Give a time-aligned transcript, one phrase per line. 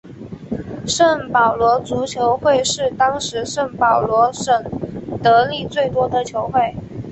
[0.87, 4.51] 圣保罗足球会是当时圣保罗省
[5.21, 6.75] 得利最多的球会。